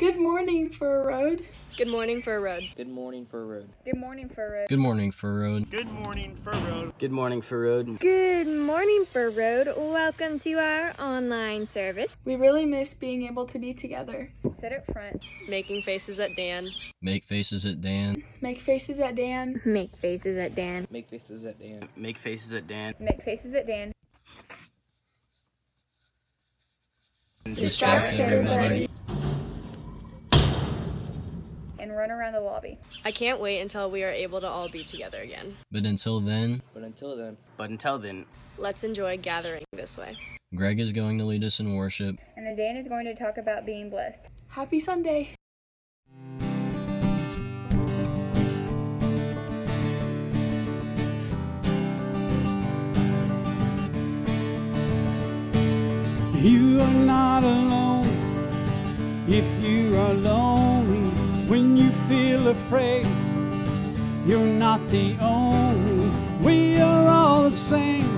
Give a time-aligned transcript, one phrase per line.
[0.00, 1.44] Good morning for a road.
[1.76, 2.62] Good morning for a road.
[2.74, 3.68] Good morning for a road.
[3.84, 4.66] Good morning for a road.
[4.70, 5.68] Good morning for a road.
[5.68, 6.94] Good morning for a road.
[6.98, 7.98] Good morning for a road.
[7.98, 9.74] Good morning for road.
[9.76, 12.16] Welcome to our online service.
[12.24, 14.32] We really miss being able to be together.
[14.58, 15.22] Sit up front.
[15.50, 16.64] Making faces at Dan.
[17.02, 18.24] Make faces at Dan.
[18.40, 19.60] Make faces at Dan.
[19.66, 20.86] Make faces at Dan.
[20.90, 21.84] Make faces at Dan.
[21.98, 22.94] Make faces at Dan.
[22.98, 23.92] Make faces at Dan.
[27.44, 28.88] Distract everybody.
[31.80, 32.78] And run around the lobby.
[33.06, 35.56] I can't wait until we are able to all be together again.
[35.70, 38.26] But until then, But until then, But until then,
[38.58, 40.18] Let's enjoy gathering this way.
[40.54, 42.18] Greg is going to lead us in worship.
[42.36, 44.24] And then Dan is going to talk about being blessed.
[44.48, 45.34] Happy Sunday.
[56.34, 58.06] You are not alone
[59.28, 60.59] if you are lonely.
[62.50, 63.06] Afraid,
[64.26, 66.10] you're not the only.
[66.42, 68.10] We are all the same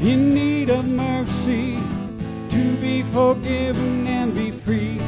[0.00, 1.78] in need of mercy
[2.50, 4.98] to be forgiven and be free.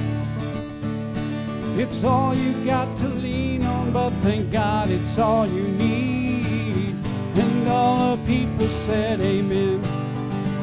[1.83, 6.95] It's all you got to lean on, but thank God it's all you need.
[7.37, 9.81] And all the people said, Amen.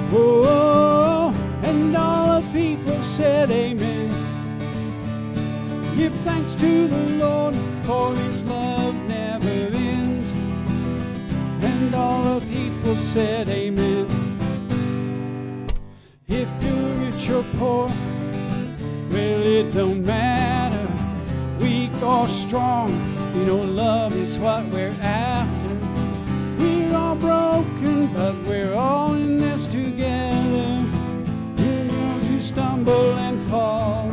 [0.10, 4.27] Oh, and all the people said amen.
[5.98, 10.30] Give thanks to the Lord, for his love never ends.
[11.64, 14.06] And all the people said amen.
[16.28, 17.88] If you're rich or poor,
[19.10, 20.88] well, it don't matter.
[21.60, 22.92] Weak or strong,
[23.34, 25.76] you know, love is what we're after.
[26.60, 30.86] We're all broken, but we're all in this together.
[31.58, 34.07] We're those who stumble and fall.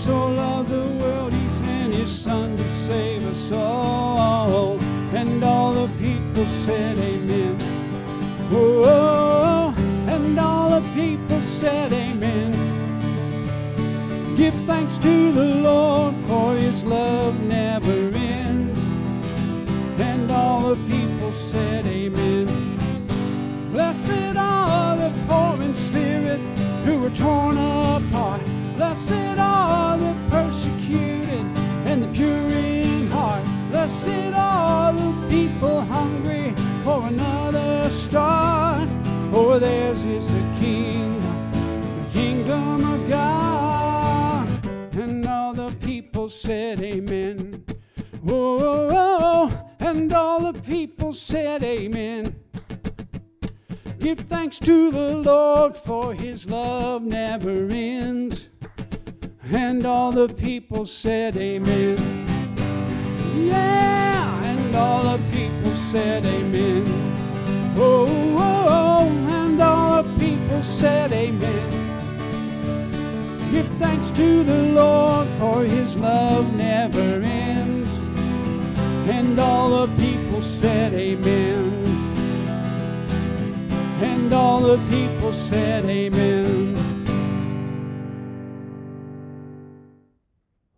[0.00, 4.78] And He so loved the world, He sent His Son to save us all.
[5.12, 7.56] And all the people said, Amen.
[8.50, 9.74] Oh,
[10.06, 12.52] and all the people said, Amen.
[14.36, 18.80] Give thanks to the Lord, for His love never ends.
[20.00, 22.46] And all the people said, Amen.
[23.72, 26.40] Blessed are the poor in spirit
[26.84, 28.40] who are torn apart.
[28.76, 29.39] Blessed
[34.02, 38.88] Blessed are the people hungry for another start.
[39.30, 44.48] For oh, theirs is the kingdom, the kingdom of God.
[44.94, 47.62] And all the people said, Amen.
[48.22, 52.34] Whoa, and all the people said, Amen.
[53.98, 58.48] Give thanks to the Lord, for his love never ends.
[59.52, 62.29] And all the people said, Amen.
[63.34, 66.84] Yeah, and all the people said, Amen.
[67.76, 68.06] Oh,
[68.38, 71.70] oh, oh, and all the people said, Amen.
[73.52, 77.88] Give thanks to the Lord, for his love never ends.
[79.08, 81.72] And all the people said, Amen.
[84.02, 86.74] And all the people said, Amen.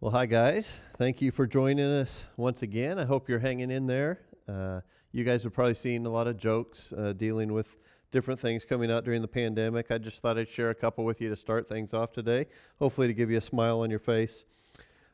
[0.00, 0.72] Well, hi, guys.
[1.02, 2.96] Thank you for joining us once again.
[2.96, 4.20] I hope you're hanging in there.
[4.48, 7.76] Uh, you guys have probably seen a lot of jokes uh, dealing with
[8.12, 9.90] different things coming out during the pandemic.
[9.90, 12.46] I just thought I'd share a couple with you to start things off today,
[12.78, 14.44] hopefully, to give you a smile on your face.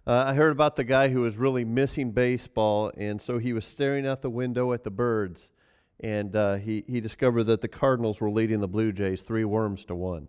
[0.06, 3.64] Uh, I heard about the guy who was really missing baseball, and so he was
[3.64, 5.48] staring out the window at the birds,
[6.00, 9.86] and uh, he, he discovered that the Cardinals were leading the Blue Jays three worms
[9.86, 10.28] to one.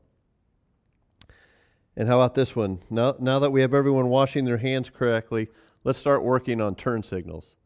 [2.00, 2.80] And how about this one?
[2.90, 5.50] Now, now that we have everyone washing their hands correctly,
[5.84, 7.58] let's start working on turn signals.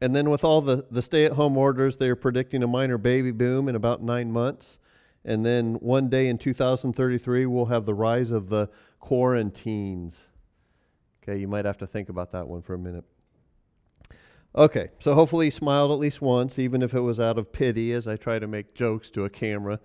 [0.00, 2.98] And then, with all the, the stay at home orders, they are predicting a minor
[2.98, 4.78] baby boom in about nine months.
[5.24, 8.70] And then one day in 2033, we'll have the rise of the
[9.00, 10.20] quarantines.
[11.22, 13.04] Okay, you might have to think about that one for a minute.
[14.54, 17.92] Okay, so hopefully you smiled at least once, even if it was out of pity
[17.92, 19.80] as I try to make jokes to a camera.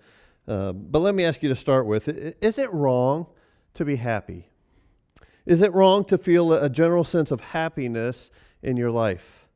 [0.48, 3.26] Uh, but let me ask you to start with Is it wrong
[3.74, 4.48] to be happy?
[5.44, 8.30] Is it wrong to feel a general sense of happiness
[8.62, 9.46] in your life?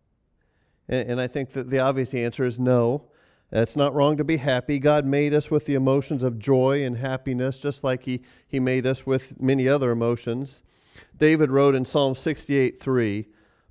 [0.88, 3.04] And, and I think that the obvious answer is no.
[3.50, 4.78] It's not wrong to be happy.
[4.78, 8.86] God made us with the emotions of joy and happiness, just like He, he made
[8.86, 10.62] us with many other emotions.
[11.16, 13.26] David wrote in Psalm 68 3,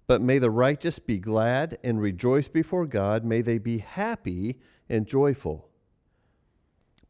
[0.07, 3.23] But may the righteous be glad and rejoice before God.
[3.23, 4.59] May they be happy
[4.89, 5.70] and joyful.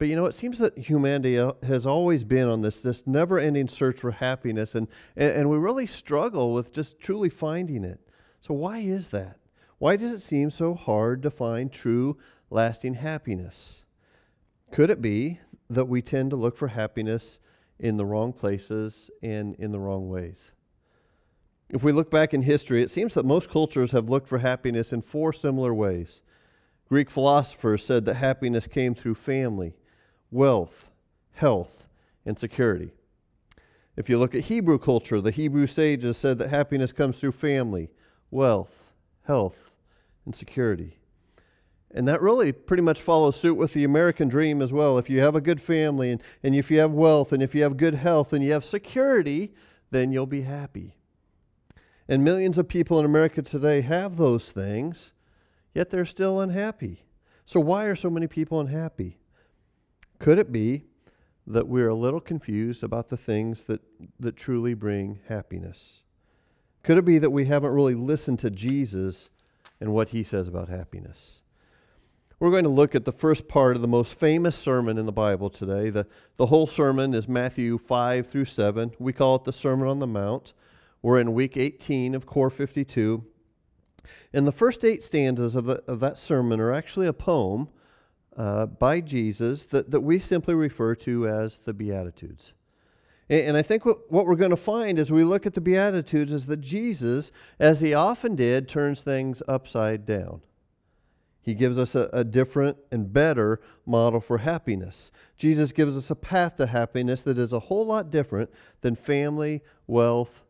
[0.02, 3.68] But you know, it seems that humanity uh, has always been on this this never-ending
[3.68, 8.00] search for happiness, and, and and we really struggle with just truly finding it.
[8.40, 9.38] So why is that?
[9.78, 12.18] Why does it seem so hard to find true,
[12.50, 13.84] lasting happiness?
[14.72, 15.40] Could it be
[15.70, 17.40] that we tend to look for happiness
[17.78, 20.52] in the wrong places and in the wrong ways?
[21.70, 24.92] If we look back in history, it seems that most cultures have looked for happiness
[24.92, 26.24] in four similar ways.
[26.90, 29.76] Greek philosophers said that happiness came through family,
[30.32, 30.90] wealth,
[31.34, 31.84] health,
[32.26, 32.92] and security.
[33.96, 37.90] If you look at Hebrew culture, the Hebrew sages said that happiness comes through family,
[38.32, 38.72] wealth,
[39.26, 39.70] health,
[40.26, 40.98] and security.
[41.94, 44.98] And that really pretty much follows suit with the American dream as well.
[44.98, 47.64] If you have a good family, and, and if you have wealth, and if you
[47.64, 49.54] have good health, and you have security,
[49.92, 50.96] then you'll be happy.
[52.08, 55.12] And millions of people in America today have those things,
[55.74, 57.04] yet they're still unhappy.
[57.46, 59.18] So, why are so many people unhappy?
[60.22, 60.84] Could it be
[61.48, 63.82] that we're a little confused about the things that,
[64.20, 66.04] that truly bring happiness?
[66.84, 69.32] Could it be that we haven't really listened to Jesus
[69.80, 71.42] and what he says about happiness?
[72.40, 75.12] We're going to look at the first part of the most famous sermon in the
[75.12, 75.90] Bible today.
[75.90, 76.06] The,
[76.38, 78.92] the whole sermon is Matthew 5 through 7.
[79.00, 80.54] We call it the Sermon on the Mount.
[81.02, 83.26] We're in week 18 of Core 52.
[84.34, 87.70] And the first eight stanzas of, the, of that sermon are actually a poem
[88.38, 92.54] uh, by Jesus that, that we simply refer to as the Beatitudes.
[93.30, 95.62] And, and I think what, what we're going to find as we look at the
[95.62, 100.42] Beatitudes is that Jesus, as he often did, turns things upside down.
[101.44, 105.12] He gives us a, a, different and better model for happiness.
[105.38, 108.52] Jesus gives us a path to happiness that is a whole lot different
[108.82, 110.44] than family, wealth,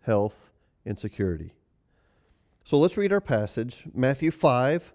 [0.00, 0.50] health,
[0.86, 1.52] and security.
[2.64, 4.94] So let's read our passage Matthew 5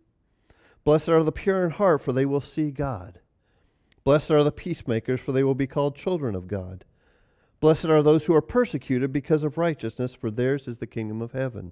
[0.83, 3.19] Blessed are the pure in heart, for they will see God.
[4.03, 6.85] Blessed are the peacemakers, for they will be called children of God.
[7.59, 11.33] Blessed are those who are persecuted because of righteousness, for theirs is the kingdom of
[11.33, 11.71] heaven.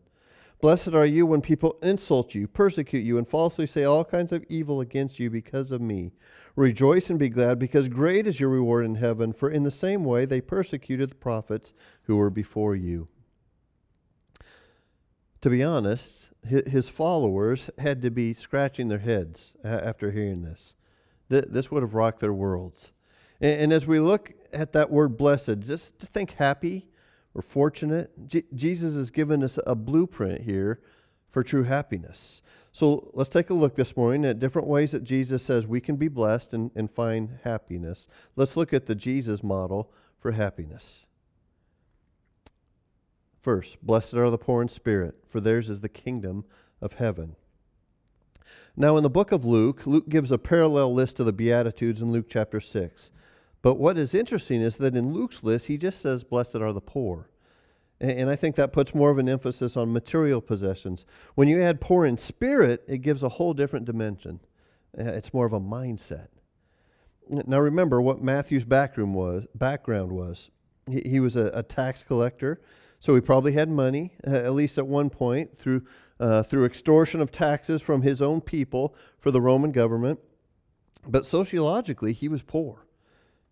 [0.62, 4.44] Blessed are you when people insult you, persecute you, and falsely say all kinds of
[4.50, 6.12] evil against you because of me.
[6.56, 10.04] Rejoice and be glad, because great is your reward in heaven, for in the same
[10.04, 11.74] way they persecuted the prophets
[12.04, 13.08] who were before you.
[15.42, 20.74] To be honest, his followers had to be scratching their heads after hearing this.
[21.30, 22.92] This would have rocked their worlds.
[23.40, 26.88] And as we look at that word blessed, just, think happy
[27.34, 28.12] or fortunate.
[28.54, 30.82] Jesus has given us a blueprint here
[31.30, 32.42] for true happiness.
[32.72, 35.96] So let's take a look this morning at different ways that Jesus says we can
[35.96, 38.08] be blessed and, and find happiness.
[38.36, 41.06] Let's look at the Jesus model for happiness.
[43.42, 46.46] First, blessed are the poor in spirit, for theirs is the kingdom
[46.82, 47.36] of heaven.
[48.76, 52.12] Now, in the book of Luke, Luke gives a parallel list to the Beatitudes in
[52.12, 53.12] Luke chapter 6.
[53.62, 56.82] But what is interesting is that in Luke's list, he just says, Blessed are the
[56.82, 57.30] poor.
[58.02, 61.06] And I think that puts more of an emphasis on material possessions.
[61.36, 64.40] When you add poor in spirit, it gives a whole different dimension.
[64.94, 66.28] It's more of a mindset.
[67.28, 70.50] Now remember what Matthew's background was.
[70.90, 72.62] He, was a, tax collector,
[73.00, 75.84] so he probably had money, uh, at least at one point, through
[76.20, 80.20] uh, through extortion of taxes from his own people for the Roman government.
[81.08, 82.86] But sociologically, he was poor.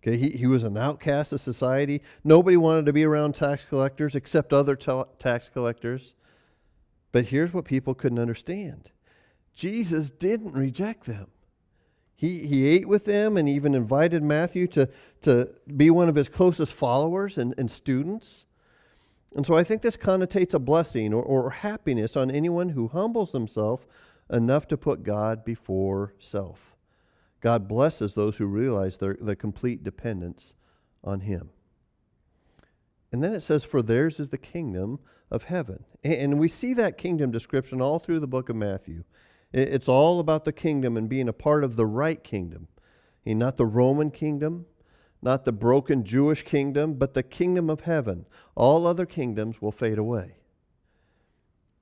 [0.03, 2.01] Okay, he, he was an outcast of society.
[2.23, 6.13] Nobody wanted to be around tax collectors except other ta- tax collectors.
[7.11, 8.91] But here's what people couldn't understand
[9.53, 11.27] Jesus didn't reject them.
[12.15, 14.89] He, he ate with them and even invited Matthew to,
[15.21, 18.45] to be one of his closest followers and, and students.
[19.37, 23.31] And so I think this connotates a blessing or, or happiness on anyone who humbles
[23.31, 23.85] themselves
[24.31, 26.75] enough to put God before self.
[27.39, 30.55] God blesses those who realize their, their complete dependence
[31.03, 31.51] on Him.
[33.11, 35.83] And then it says, For theirs is the kingdom of heaven.
[36.03, 39.03] And we see that kingdom description all through the book of Matthew.
[39.53, 42.69] It's all about the kingdom and being a part of the right kingdom,
[43.23, 44.65] and not the Roman kingdom,
[45.27, 48.25] not the broken Jewish kingdom, but the kingdom of heaven.
[48.55, 50.37] All other kingdoms will fade away.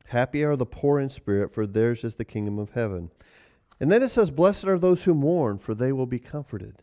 [0.08, 3.12] Happy are the poor in spirit, for theirs is the kingdom of heaven.
[3.80, 6.82] And then it says, Blessed are those who mourn, for they will be comforted.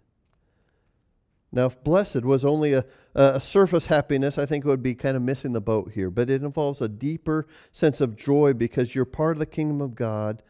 [1.51, 5.17] Now, if blessed was only a, a surface happiness, I think it would be kind
[5.17, 6.11] of missing the boat here.
[6.11, 9.97] But it involves a deeper sense of joy because you're part of the kingdom of
[9.97, 10.45] God.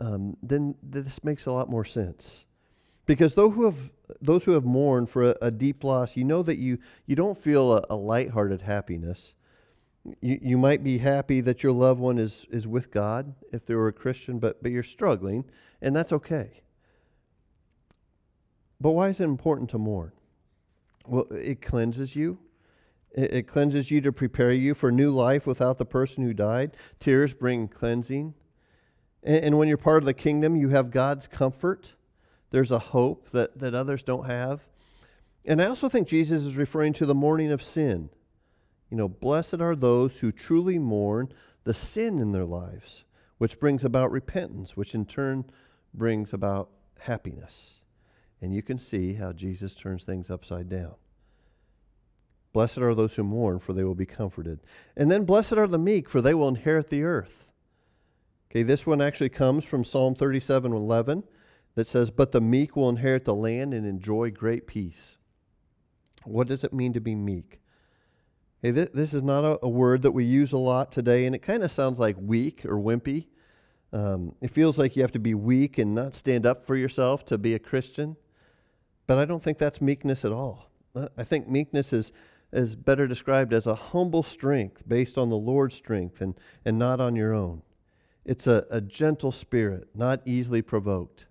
[0.00, 2.45] Um, then this makes a lot more sense.
[3.06, 6.42] Because those who have those who have mourned for a, a deep loss, you know
[6.42, 9.34] that you you don't feel a, a lighthearted happiness.
[10.20, 13.74] You you might be happy that your loved one is is with God if they
[13.74, 15.44] were a Christian, but but you're struggling,
[15.80, 16.62] and that's okay.
[18.80, 20.12] But why is it important to mourn?
[21.06, 22.38] Well, it cleanses you.
[23.12, 26.76] It, cleanses you to prepare you for new life without the person who died.
[27.00, 28.34] Tears bring cleansing.
[29.22, 31.94] And when you're part of the kingdom, you have God's comfort.
[32.50, 34.60] There's a hope that, that others don't have.
[35.44, 38.10] And I also think Jesus is referring to the mourning of sin.
[38.90, 41.32] You know, blessed are those who truly mourn
[41.64, 43.04] the sin in their lives,
[43.38, 45.44] which brings about repentance, which in turn
[45.92, 47.80] brings about happiness.
[48.40, 50.94] And you can see how Jesus turns things upside down.
[52.52, 54.60] Blessed are those who mourn, for they will be comforted.
[54.96, 57.48] And then blessed are the meek, for they will inherit the earth.
[58.50, 61.24] Okay, this one actually comes from Psalm 37 11
[61.76, 65.18] that says, But the meek will inherit the land and enjoy great peace.
[66.24, 67.60] What does it mean to be meek?
[68.64, 71.36] Okay, th- this is not a, a, word that we use a lot today, and
[71.36, 73.26] it kind of sounds like weak or wimpy.
[73.92, 77.24] Um, it feels like you have to be weak and not stand up for yourself
[77.26, 78.16] to be a Christian.
[79.06, 80.70] But I don't think that's meekness at all.
[81.16, 82.10] I think meekness is,
[82.52, 87.00] is better described as a humble strength based on the Lord's strength and, and not
[87.00, 87.62] on your own.
[88.24, 91.25] It's a, a gentle spirit, not easily provoked.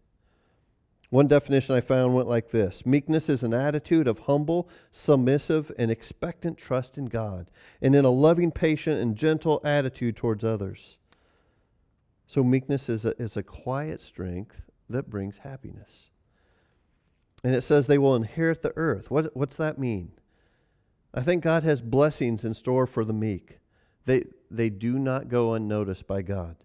[1.09, 5.91] One definition I found went like this Meekness is an attitude of humble, submissive, and
[5.91, 7.49] expectant trust in God,
[7.81, 10.97] and in a loving, patient, and gentle attitude towards others.
[12.27, 16.09] So, meekness is a, is a quiet strength that brings happiness.
[17.43, 19.11] And it says they will inherit the earth.
[19.11, 20.11] What, what's that mean?
[21.13, 23.59] I think God has blessings in store for the meek.
[24.05, 26.55] They, they do not go unnoticed by God.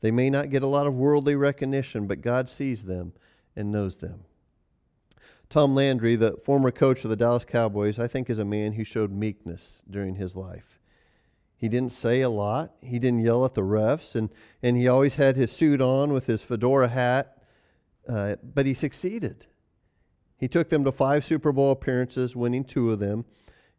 [0.00, 3.12] They may not get a lot of worldly recognition, but God sees them
[3.56, 4.24] and knows them.
[5.48, 8.84] Tom Landry, the former coach of the Dallas Cowboys, I think is a man who
[8.84, 10.80] showed meekness during his life.
[11.56, 12.74] He didn't say a lot.
[12.82, 14.30] He didn't yell at the refs, and,
[14.62, 17.42] and he always had his suit on with his fedora hat,
[18.08, 19.46] uh, but he succeeded.
[20.36, 23.24] He took them to five Super Bowl appearances, winning two of them,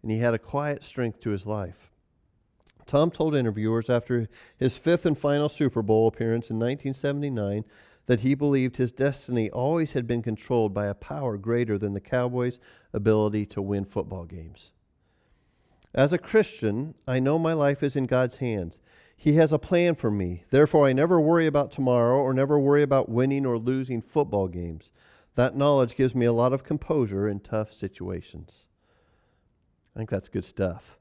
[0.01, 1.91] and he had a quiet strength to his life.
[2.85, 7.65] Tom told interviewers after his fifth and final Super Bowl appearance in 1979
[8.07, 11.99] that he believed his destiny always had been controlled by a power greater than the
[11.99, 12.59] Cowboys'
[12.93, 14.71] ability to win football games.
[15.93, 18.79] As a Christian, I know my life is in God's hands.
[19.17, 20.43] He has a plan for me.
[20.49, 24.91] Therefore, I never worry about tomorrow or never worry about winning or losing football games.
[25.35, 28.65] That knowledge gives me a lot of composure in tough situations.
[29.95, 30.99] I think that's good stuff.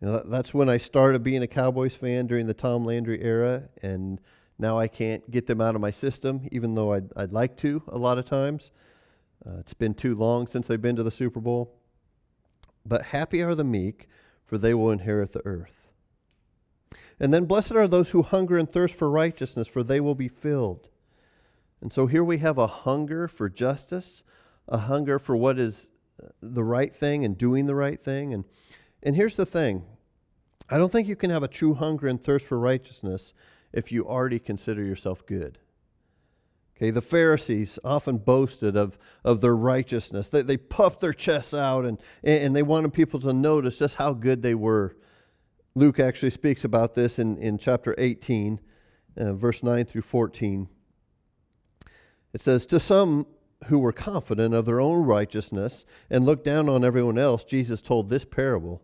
[0.00, 3.68] You know, that's when I started being a Cowboys fan during the Tom Landry era,
[3.82, 4.20] and
[4.58, 7.82] now I can't get them out of my system, even though I'd, I'd like to
[7.88, 8.70] a lot of times.
[9.44, 11.74] Uh, it's been too long since they've been to the Super Bowl.
[12.84, 14.08] But happy are the meek,
[14.44, 15.88] for they will inherit the earth.
[17.18, 20.28] And then blessed are those who hunger and thirst for righteousness, for they will be
[20.28, 20.88] filled.
[21.80, 24.24] And so here we have a hunger for justice,
[24.68, 25.88] a hunger for what is
[26.40, 28.32] the right thing and doing the right thing.
[28.32, 28.44] And,
[29.02, 29.84] and here's the thing
[30.68, 33.34] I don't think you can have a true hunger and thirst for righteousness
[33.76, 35.58] if you already consider yourself good.
[36.76, 40.28] Okay, the Pharisees often boasted of, of their righteousness.
[40.28, 44.12] They, they puffed their chests out and, and they wanted people to notice just how
[44.12, 44.96] good they were.
[45.74, 48.60] Luke actually speaks about this in, in chapter 18,
[49.18, 50.68] uh, verse 9 through 14.
[52.32, 53.26] It says, To some
[53.66, 58.08] who were confident of their own righteousness and looked down on everyone else, Jesus told
[58.08, 58.82] this parable.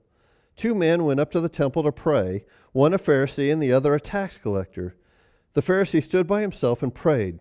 [0.57, 3.95] Two men went up to the temple to pray, one a Pharisee and the other
[3.95, 4.97] a tax collector.
[5.55, 7.41] The Pharisee stood by himself and prayed,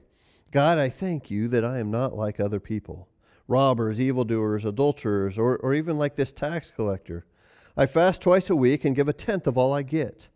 [0.51, 3.08] God, I thank you that I am not like other people,
[3.48, 7.25] robbers, evildoers, adulterers, or, or even like this tax collector.
[7.77, 10.27] I fast twice a week and give a tenth of all I get.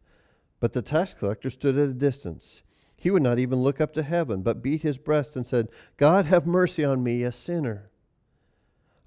[0.62, 2.62] But the tax collector stood at a distance.
[2.96, 5.67] He would not even look up to heaven, but beat his breast and said,
[5.98, 7.89] God, have mercy on me, a sinner.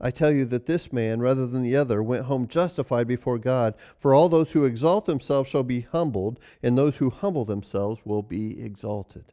[0.01, 3.75] I tell you that this man, rather than the other, went home justified before God.
[3.99, 8.23] For all those who exalt themselves shall be humbled, and those who humble themselves will
[8.23, 9.33] be exalted.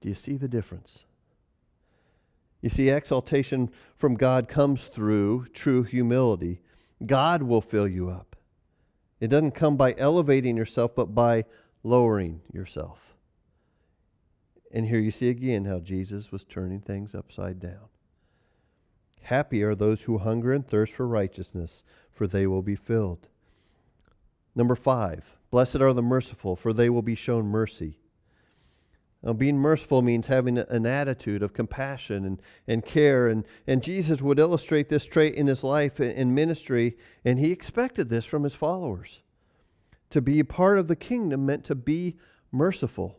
[0.00, 1.04] Do you see the difference?
[2.60, 6.60] You see, exaltation from God comes through true humility.
[7.06, 8.34] God will fill you up.
[9.20, 11.44] It doesn't come by elevating yourself, but by
[11.84, 13.14] lowering yourself.
[14.72, 17.88] And here you see again how Jesus was turning things upside down.
[19.28, 23.28] Happy are those who hunger and thirst for righteousness, for they will be filled.
[24.54, 27.98] Number five, blessed are the merciful, for they will be shown mercy.
[29.22, 33.28] Now, being merciful means having an attitude of compassion and, and care.
[33.28, 38.08] And, and Jesus would illustrate this trait in his life and ministry, and he expected
[38.08, 39.20] this from his followers.
[40.08, 42.16] To be a part of the kingdom meant to be
[42.50, 43.18] merciful.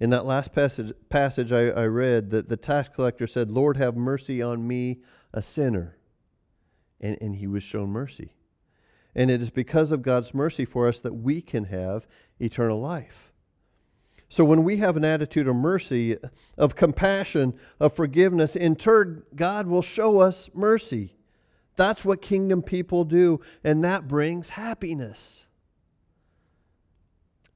[0.00, 3.96] In that last passage, passage I, I read, that the tax collector said, Lord, have
[3.96, 5.00] mercy on me,
[5.32, 5.96] a sinner.
[7.00, 8.32] And, and he was shown mercy.
[9.14, 12.06] And it is because of God's mercy for us that we can have
[12.40, 13.32] eternal life.
[14.28, 16.16] So when we have an attitude of mercy,
[16.58, 21.14] of compassion, of forgiveness, in turn, God will show us mercy.
[21.76, 25.43] That's what kingdom people do, and that brings happiness.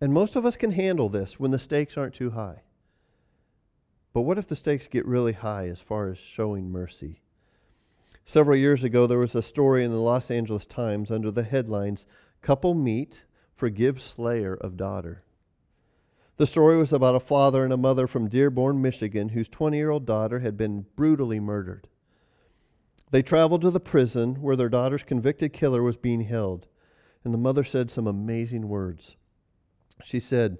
[0.00, 2.62] And most of us can handle this when the stakes aren't too high.
[4.12, 7.20] But what if the stakes get really high as far as showing mercy?
[8.24, 12.06] Several years ago, there was a story in the Los Angeles Times under the headlines
[12.42, 13.24] Couple Meet,
[13.54, 15.22] Forgive Slayer of Daughter.
[16.36, 19.90] The story was about a father and a mother from Dearborn, Michigan, whose 20 year
[19.90, 21.88] old daughter had been brutally murdered.
[23.10, 26.68] They traveled to the prison where their daughter's convicted killer was being held,
[27.24, 29.16] and the mother said some amazing words.
[30.04, 30.58] She said,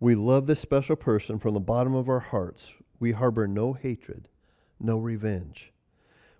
[0.00, 2.74] We love this special person from the bottom of our hearts.
[3.00, 4.28] We harbor no hatred,
[4.80, 5.72] no revenge.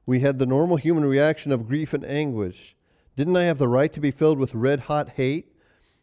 [0.07, 2.75] We had the normal human reaction of grief and anguish.
[3.17, 5.53] Didn't I have the right to be filled with red hot hate?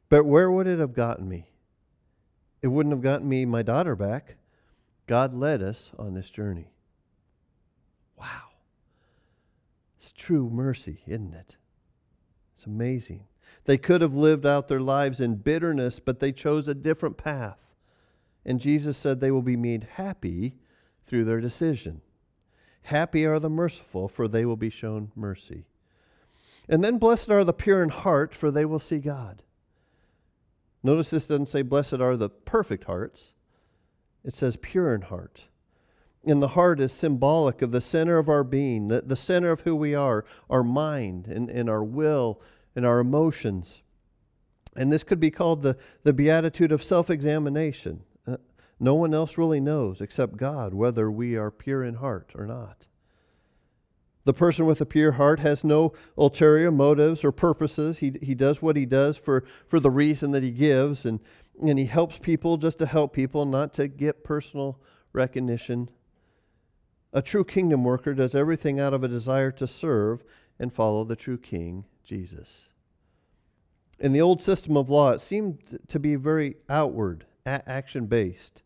[0.09, 1.49] But where would it have gotten me?
[2.61, 4.37] It wouldn't have gotten me my daughter back.
[5.07, 6.71] God led us on this journey.
[8.17, 8.49] Wow.
[9.99, 11.57] It's true mercy, isn't it?
[12.53, 13.25] It's amazing.
[13.65, 17.57] They could have lived out their lives in bitterness, but they chose a different path.
[18.45, 20.55] And Jesus said they will be made happy
[21.07, 22.01] through their decision.
[22.83, 25.65] Happy are the merciful, for they will be shown mercy.
[26.69, 29.41] And then blessed are the pure in heart, for they will see God.
[30.83, 33.31] Notice this doesn't say, Blessed are the perfect hearts.
[34.25, 35.45] It says, pure in heart.
[36.27, 39.61] And the heart is symbolic of the center of our being, the, the center of
[39.61, 42.41] who we are, our mind and, and our will
[42.75, 43.81] and our emotions.
[44.75, 48.01] And this could be called the, the beatitude of self examination.
[48.27, 48.37] Uh,
[48.79, 52.87] no one else really knows except God whether we are pure in heart or not.
[54.25, 57.99] The person with a pure heart has no ulterior motives or purposes.
[57.99, 61.19] He, he does what he does for, for the reason that he gives, and,
[61.61, 64.79] and he helps people just to help people, not to get personal
[65.13, 65.89] recognition.
[67.13, 70.23] A true kingdom worker does everything out of a desire to serve
[70.59, 72.61] and follow the true king, Jesus.
[73.99, 78.63] In the old system of law, it seemed to be very outward, action based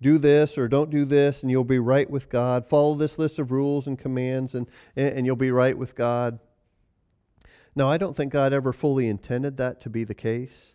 [0.00, 2.66] do this or don't do this and you'll be right with God.
[2.66, 6.38] Follow this list of rules and commands and, and you'll be right with God.
[7.74, 10.74] Now, I don't think God ever fully intended that to be the case.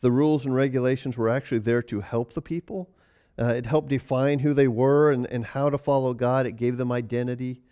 [0.00, 2.90] The rules and regulations were actually there to help the people.
[3.38, 6.76] Uh, it helped define who they were and, and how to follow God, it gave
[6.76, 7.62] them identity.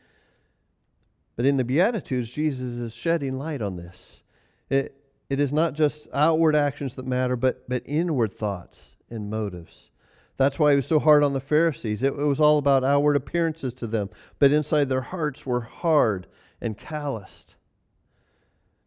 [1.38, 4.24] But in the Beatitudes, Jesus is shedding light on this.
[4.68, 9.90] It, it is not just outward actions that matter, but, but inward thoughts and motives.
[10.36, 12.02] That's why he was so hard on the Pharisees.
[12.02, 16.26] It, it was all about outward appearances to them, but inside their hearts were hard
[16.60, 17.54] and calloused.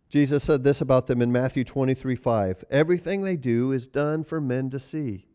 [0.10, 2.66] Jesus said this about them in Matthew 23 5.
[2.70, 5.26] Everything they do is done for men to see.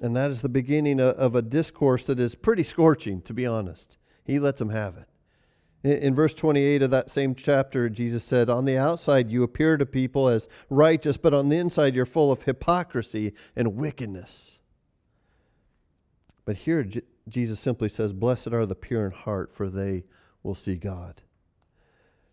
[0.00, 3.98] And that is the beginning of a discourse that is pretty scorching, to be honest.
[4.24, 5.11] He lets them have it.
[5.82, 9.84] In verse 28 of that same chapter, Jesus said, On the outside you appear to
[9.84, 14.58] people as righteous, but on the inside you're full of hypocrisy and wickedness.
[16.44, 16.86] But here
[17.28, 20.04] Jesus simply says, Blessed are the pure in heart, for they
[20.42, 21.16] will see God.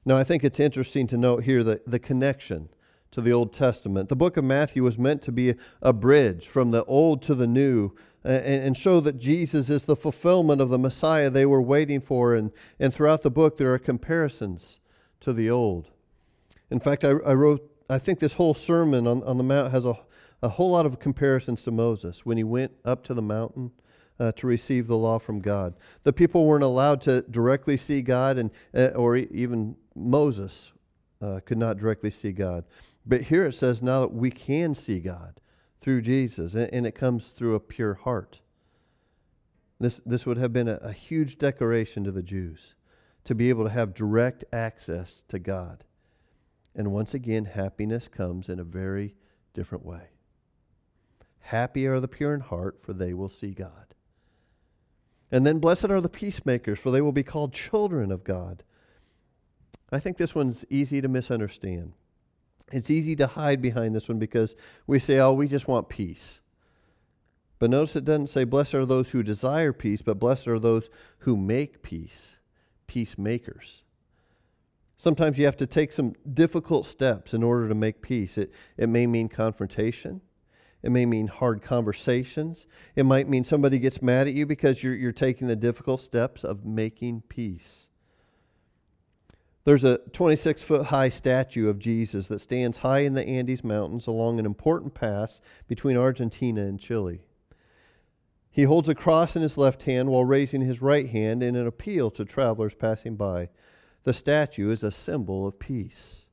[0.06, 2.70] Now, I think it's interesting to note here the, the connection
[3.12, 4.10] to the Old Testament.
[4.10, 7.48] The book of Matthew was meant to be a bridge from the old to the
[7.48, 7.92] new
[8.24, 12.36] and, show that Jesus is the fulfillment of the Messiah they were waiting for.
[12.36, 14.80] And, and throughout the book, there are comparisons
[15.22, 15.90] to the old.
[16.70, 19.86] In fact, I, I wrote, I think this whole sermon on, on the Mount has
[19.86, 19.98] a,
[20.44, 23.72] a whole lot of comparisons to Moses when he went up to the mountain
[24.20, 25.76] uh, to receive the law from God.
[26.04, 30.72] The people weren't allowed to directly see God, and uh, or even Moses
[31.22, 32.66] uh, could not directly see God.
[33.06, 35.40] But here it says now that we can see God
[35.82, 38.42] through Jesus, and, it comes through a pure heart.
[39.80, 42.74] This, this would have been a, a huge declaration to the Jews
[43.24, 45.84] to be able to have direct access to God.
[46.76, 49.16] And once again, happiness comes in a very
[49.54, 50.10] different way.
[51.40, 53.96] Happy are the pure in heart, for they will see God.
[55.32, 58.64] And then, blessed are the peacemakers, for they will be called children of God.
[59.92, 61.94] I think this one's easy to misunderstand.
[62.72, 64.56] It's easy to hide behind this one because
[64.86, 66.42] we say, oh, we just want peace.
[67.58, 70.90] But notice it doesn't say, blessed are those who desire peace, but blessed are those
[71.20, 72.38] who make peace,
[72.88, 73.84] peacemakers.
[74.96, 78.38] Sometimes you have to take some difficult steps in order to make peace.
[78.38, 80.22] It, it may mean confrontation.
[80.82, 82.66] It may mean hard conversations.
[82.96, 86.46] It might mean somebody gets mad at you because you're, you're taking the difficult steps
[86.46, 87.89] of making peace.
[89.66, 94.08] There's a 26 foot high statue of Jesus that stands high in the Andes Mountains
[94.08, 97.22] along an important pass between Argentina and Chile.
[98.52, 101.68] He holds a cross in his left hand while raising his right hand in an
[101.68, 103.50] appeal to travelers passing by.
[104.04, 106.26] The statue is a symbol of peace.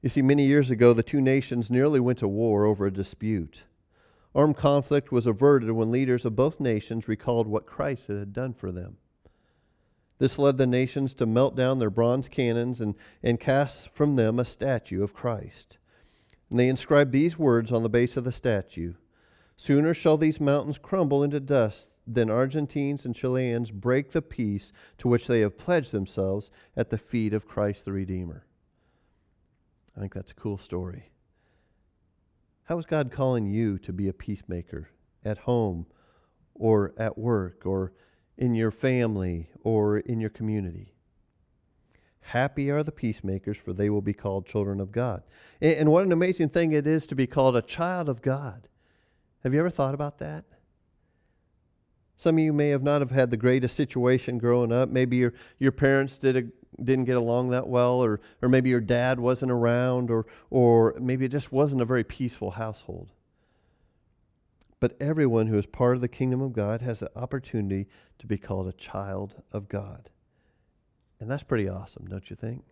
[0.00, 3.64] You see, many years ago, the two nations nearly went to war over a dispute.
[4.34, 8.70] Armed conflict was averted when leaders of both nations recalled what Christ had done for
[8.70, 8.98] them.
[10.18, 14.38] This led the nations to melt down their bronze cannons and, and cast from them
[14.38, 15.78] a statue of Christ.
[16.50, 18.94] And they inscribed these words on the base of the statue
[19.60, 25.08] Sooner shall these mountains crumble into dust than Argentines and Chileans break the peace to
[25.08, 28.46] which they have pledged themselves at the feet of Christ the Redeemer.
[29.96, 31.10] I think that's a cool story.
[32.64, 34.90] How is God calling you to be a peacemaker
[35.24, 35.86] at home
[36.54, 37.92] or at work or
[38.38, 40.94] in your family or in your community?
[42.20, 45.22] Happy are the peacemakers, for they will be called children of God.
[45.60, 48.68] And, what an amazing thing it is to be called a child of God.
[49.42, 50.44] Have you ever thought about that?
[52.16, 54.88] Some of you may have not have had the greatest situation growing up.
[54.88, 58.80] Maybe your, your parents did a, didn't get along that well, or, or maybe your
[58.80, 63.12] dad wasn't around, or, or maybe it just wasn't a very peaceful household.
[64.80, 67.88] But everyone who is part of the kingdom of God has the opportunity
[68.18, 70.10] to be called a child of God.
[71.20, 72.64] And that's pretty awesome, don't you think?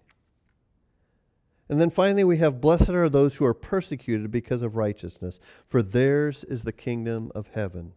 [1.68, 5.82] And then finally, we have Blessed are those who are persecuted because of righteousness, for
[5.82, 7.92] theirs is the kingdom of heaven.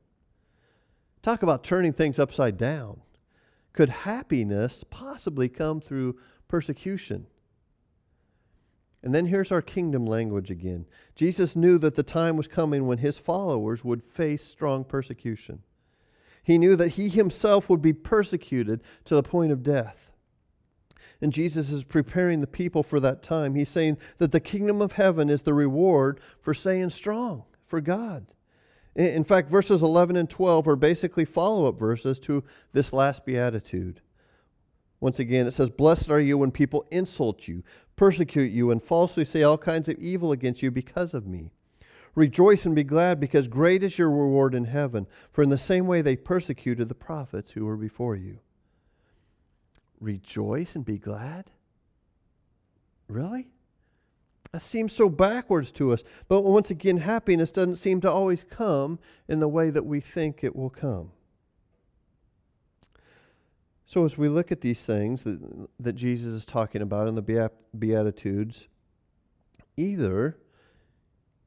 [1.21, 3.01] Talk about turning things upside down.
[3.73, 6.17] Could happiness possibly come through
[6.47, 7.27] persecution?
[9.01, 10.85] And then here's our kingdom language again.
[11.15, 15.61] Jesus knew that the time was coming when his followers would face strong persecution.
[16.43, 20.11] He knew that he himself would be persecuted to the point of death.
[21.21, 23.55] And Jesus is preparing the people for that time.
[23.55, 28.27] He's saying that the kingdom of heaven is the reward for staying strong for God.
[28.95, 34.01] In fact, verses 11 and 12 are basically follow up verses to this last beatitude.
[35.01, 37.63] Once again, it says, Blessed are you when people insult you,
[37.95, 41.51] persecute you, and falsely say all kinds of evil against you because of me.
[42.15, 45.87] Rejoice and be glad, because great is your reward in heaven, for in the same
[45.87, 48.39] way they persecuted the prophets who were before you.
[49.99, 51.51] Rejoice and be glad?
[53.07, 53.47] Really?
[54.51, 56.03] That seems so backwards to us.
[56.27, 60.43] But once again, happiness doesn't seem to always come in the way that we think
[60.43, 61.11] it will come.
[63.89, 65.39] So, as we look at these things that,
[65.79, 68.67] that Jesus is talking about in the Beatitudes,
[69.77, 70.37] either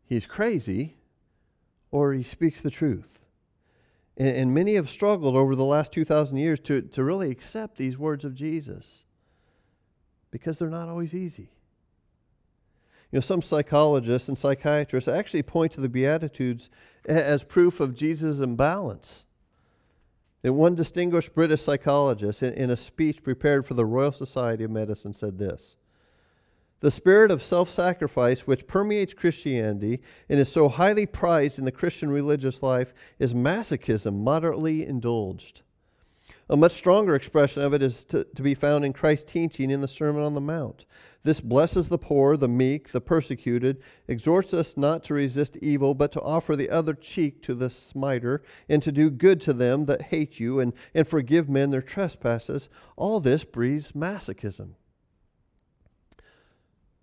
[0.05, 0.97] he's crazy
[1.93, 3.21] or he speaks the truth.
[4.17, 7.97] And, and many have struggled over the last 2,000 years to, to really accept these
[7.97, 9.05] words of Jesus
[10.33, 11.53] because they're not always easy.
[13.13, 16.71] You know, some psychologists and psychiatrists actually point to the Beatitudes
[17.05, 19.27] as proof of Jesus' imbalance.
[20.45, 24.71] And one distinguished British psychologist, in, in a speech prepared for the Royal Society of
[24.71, 25.77] Medicine, said this
[26.81, 31.73] The spirit of self sacrifice which permeates Christianity and is so highly prized in the
[31.73, 35.63] Christian religious life is masochism moderately indulged.
[36.49, 39.81] A much stronger expression of it is to, to be found in Christ's teaching in
[39.81, 40.85] the Sermon on the Mount.
[41.25, 46.11] This blesses the poor, the meek, the persecuted, exhorts us not to resist evil, but
[46.13, 50.03] to offer the other cheek to the smiter, and to do good to them that
[50.03, 52.69] hate you, and, and forgive men their trespasses.
[52.97, 54.71] All this breeds masochism.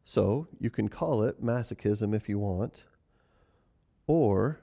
[0.04, 2.84] So you can call it masochism if you want,
[4.06, 4.60] or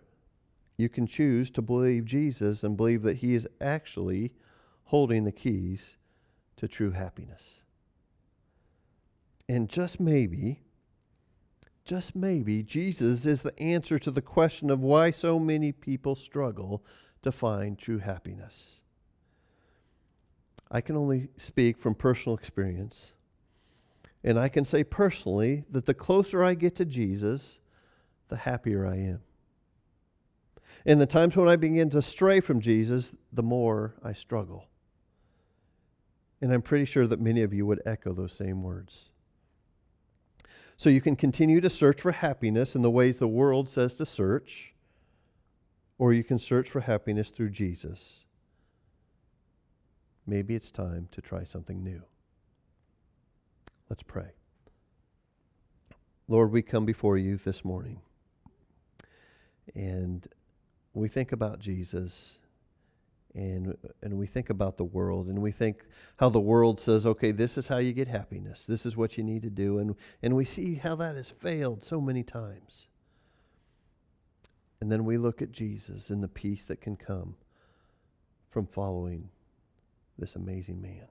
[0.76, 4.34] you can choose to believe Jesus and believe that he is actually
[4.84, 5.96] holding the keys
[6.56, 7.62] to true happiness.
[9.48, 10.60] And just maybe,
[11.84, 16.84] just maybe, Jesus is the answer to the question of why so many people struggle
[17.22, 18.80] to find true happiness.
[20.70, 23.12] I can only speak from personal experience.
[24.24, 27.60] And I can say personally that the closer I get to Jesus,
[28.28, 29.20] the happier I am.
[30.84, 34.66] And the times when I begin to stray from Jesus, the more I struggle.
[36.40, 39.10] And I'm pretty sure that many of you would echo those same words.
[40.76, 44.06] So you can continue to search for happiness in the ways the world says to
[44.06, 44.74] search,
[45.98, 48.24] or you can search for happiness through Jesus.
[50.26, 52.02] Maybe it's time to try something new.
[53.88, 54.32] Let's pray.
[56.28, 58.00] Lord, we come before you this morning
[59.74, 60.26] and
[60.92, 62.38] we think about Jesus
[63.36, 65.84] and and we think about the world and we think
[66.16, 68.64] how the world says okay this is how you get happiness.
[68.64, 71.84] This is what you need to do and and we see how that has failed
[71.84, 72.88] so many times.
[74.80, 77.36] And then we look at Jesus and the peace that can come
[78.50, 79.28] from following
[80.18, 81.06] this amazing man.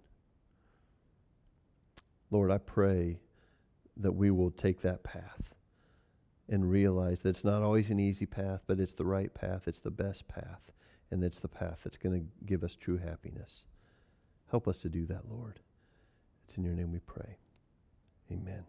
[2.31, 3.19] Lord I pray
[3.97, 5.53] that we will take that path
[6.49, 9.67] and realize that it's not always an easy path but it's the right path.
[9.67, 10.71] It's the best path
[11.11, 13.65] and it's the path that's going to give us true happiness.
[14.51, 15.59] Help us to do that, Lord.
[16.45, 17.37] It's in your name we pray.
[18.31, 18.65] Amen.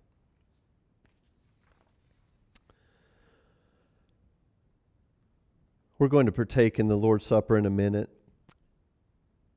[5.98, 8.10] We're going to partake in the Lord's Supper in a minute.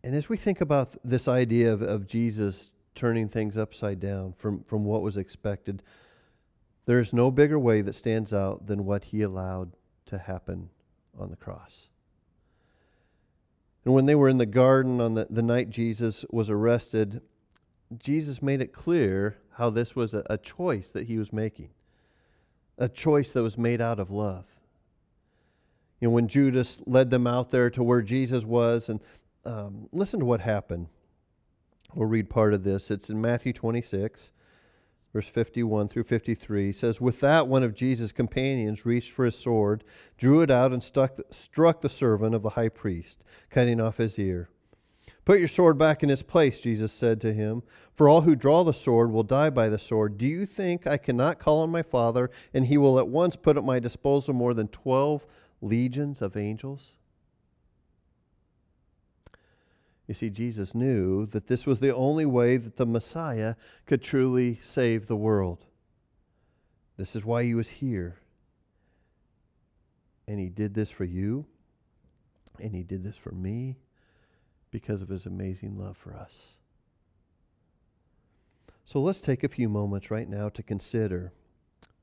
[0.03, 4.63] And as we think about this idea of, of Jesus turning things upside down from,
[4.63, 5.83] from what was expected,
[6.85, 9.73] there is no bigger way that stands out than what he allowed
[10.05, 10.69] to happen
[11.17, 11.89] on the cross.
[13.89, 17.21] And when they were in the garden on the, the night Jesus was arrested,
[17.97, 21.71] Jesus made it clear how this was a, a choice that he was making,
[22.77, 24.45] a choice that was made out of love.
[25.99, 28.99] You know, when Judas led them out there to where Jesus was, and
[29.43, 30.85] um, listen to what happened.
[31.95, 32.91] We'll read part of this.
[32.91, 34.31] It's in Matthew 26
[35.13, 39.83] verse 51 through 53 says with that one of jesus companions reached for his sword
[40.17, 44.19] drew it out and stuck, struck the servant of the high priest cutting off his
[44.19, 44.49] ear.
[45.25, 48.63] Put your sword back in its place jesus said to him for all who draw
[48.63, 50.17] the sword will die by the sword.
[50.17, 53.57] Do you think i cannot call on my father and he will at once put
[53.57, 55.25] at my disposal more than 12
[55.61, 56.95] legions of angels
[60.09, 63.53] you see, Jesus knew that this was the only way that the Messiah
[63.85, 65.67] could truly save the world.
[66.97, 68.17] This is why he was here.
[70.27, 71.45] And he did this for you,
[72.59, 73.77] and he did this for me
[74.71, 76.41] because of his amazing love for us.
[78.85, 81.33] So let's take a few moments right now to consider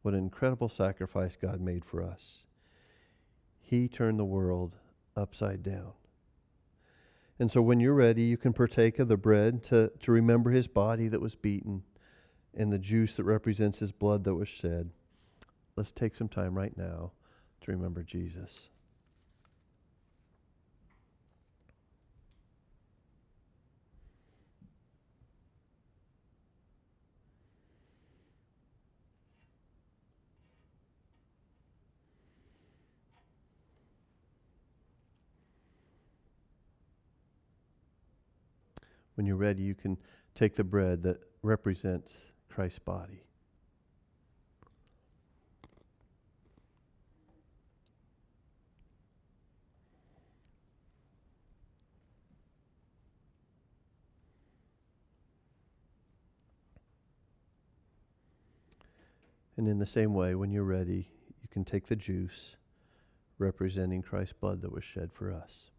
[0.02, 2.44] what an incredible sacrifice God made for us.
[3.58, 4.76] He turned the world
[5.16, 5.90] upside down.
[7.38, 10.68] And so when you're ready, you can partake of the bread to, to remember his
[10.68, 11.83] body that was beaten
[12.55, 14.90] and the juice that represents his blood that was shed.
[15.77, 17.12] Let's take some time right now
[17.61, 18.70] to remember Jesus.
[39.16, 39.96] When you're ready, you can
[40.35, 43.22] take the bread that represents Christ's body.
[59.57, 61.09] And in the same way, when you're ready,
[61.40, 62.57] you can take the juice
[63.38, 65.70] representing Christ's blood that was shed for us.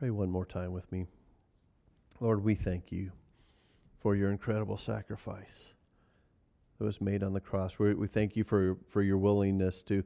[0.00, 1.04] Pray one more time with me.
[2.20, 3.12] Lord, we thank you
[3.98, 5.74] for your incredible sacrifice
[6.78, 7.78] that was made on the cross.
[7.78, 10.02] We, we thank you for, for your willingness to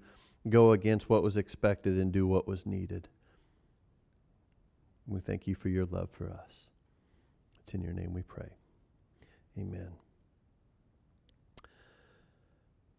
[0.48, 3.08] go against what was expected and do what was needed.
[5.06, 6.66] We thank you for your love for us.
[7.60, 8.50] It's in your name we pray.
[9.56, 9.92] Amen.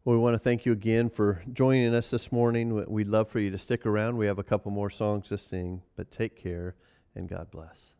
[0.05, 2.85] Well, we want to thank you again for joining us this morning.
[2.87, 4.17] We'd love for you to stick around.
[4.17, 6.75] We have a couple more songs to sing, but take care
[7.15, 7.95] and God bless.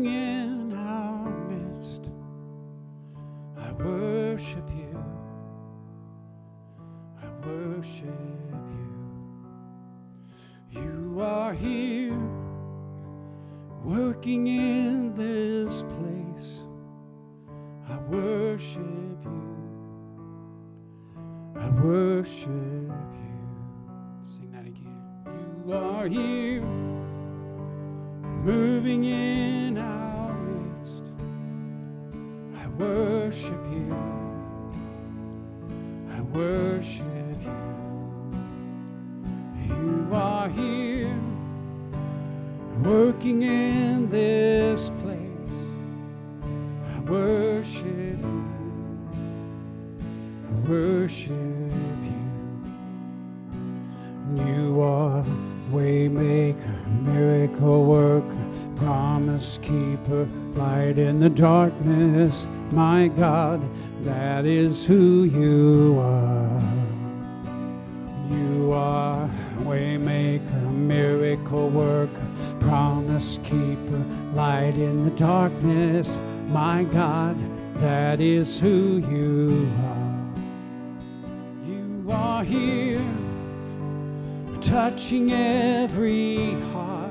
[0.00, 2.08] in our midst.
[3.58, 5.04] I worship you.
[7.22, 8.06] I worship
[10.70, 10.80] you.
[10.80, 12.18] You are here
[13.84, 16.64] working in this place.
[17.86, 19.58] I worship you.
[21.56, 23.40] I worship you.
[24.24, 25.02] Sing that again.
[25.66, 26.81] You are here
[28.42, 31.04] moving in our midst.
[32.56, 33.94] I worship you.
[36.10, 37.06] I worship
[37.40, 37.52] you.
[39.68, 41.16] You are here
[42.82, 44.51] working in this
[60.54, 62.46] light in the darkness.
[62.70, 63.60] My God,
[64.04, 66.62] that is who you are.
[68.30, 69.28] You are
[69.60, 72.26] waymaker, miracle worker,
[72.60, 74.04] promise keeper,
[74.34, 76.18] light in the darkness.
[76.48, 77.36] My God,
[77.80, 80.02] that is who you are.
[81.66, 83.00] You are here,
[84.60, 87.10] touching every heart.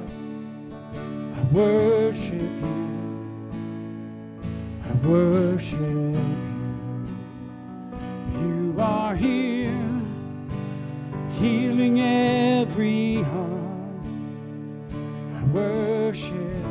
[0.95, 2.80] I worship you.
[5.03, 6.15] Worship you.
[8.33, 10.01] You are here,
[11.39, 13.61] healing every heart.
[15.35, 16.70] I worship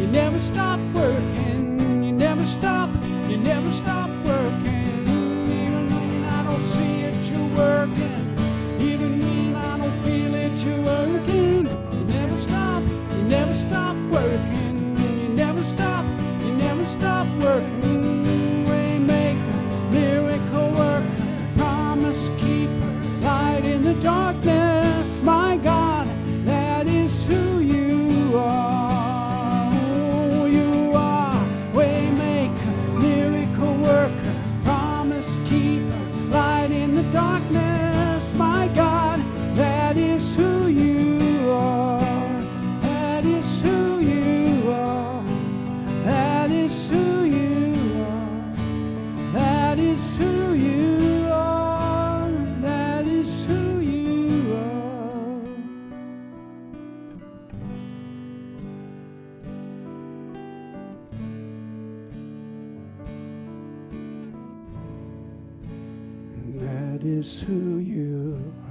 [0.00, 2.02] you never stop working.
[2.02, 2.88] You never stop,
[3.28, 5.02] you never stop working.
[5.60, 8.36] Even when I don't see it, you're working.
[8.80, 9.49] Even when
[67.04, 68.69] is who you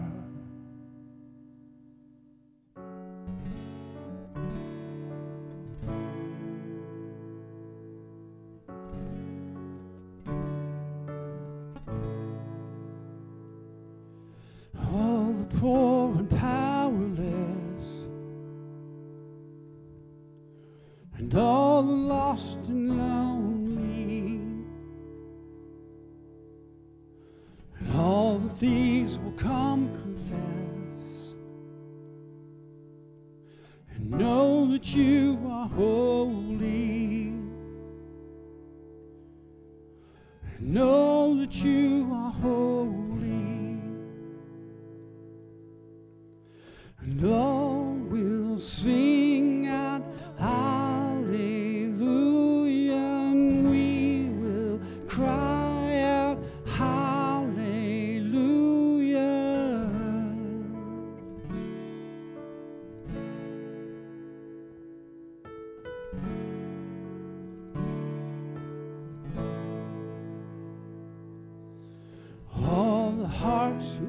[73.80, 74.09] to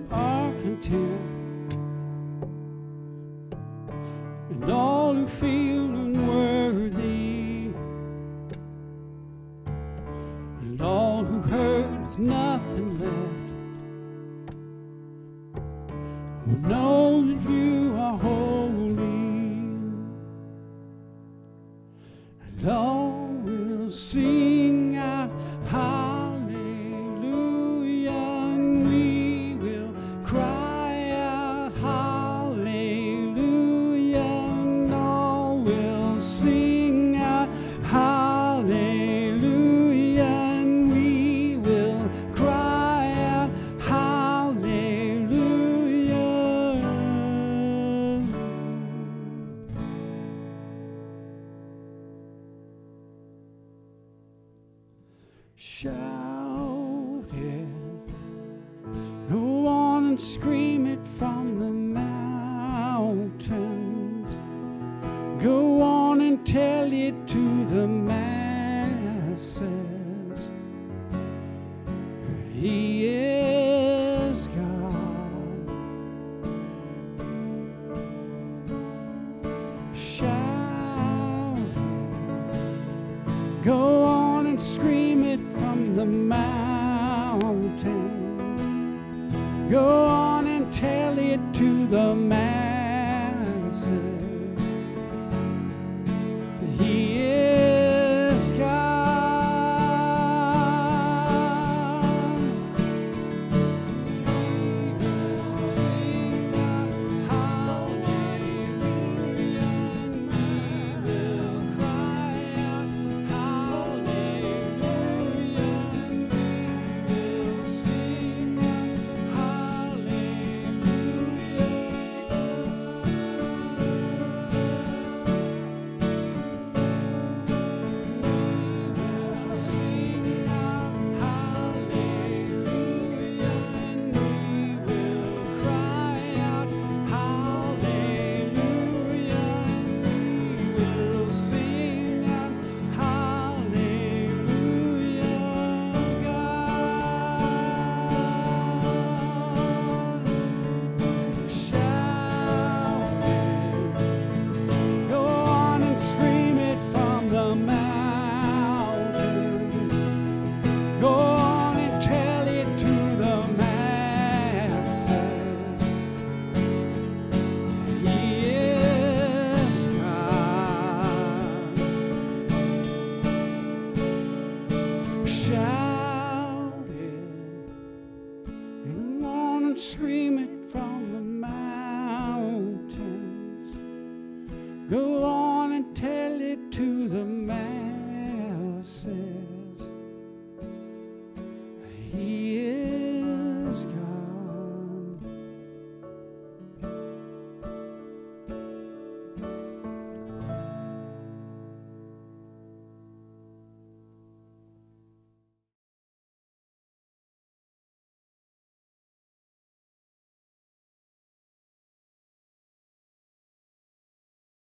[65.43, 68.20] go on and tell it to the man.